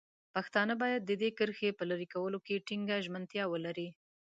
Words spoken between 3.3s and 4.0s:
ولري.